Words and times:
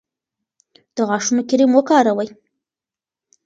د 0.95 0.97
غاښونو 1.09 1.41
کریم 1.49 1.71
وکاروئ. 1.75 2.29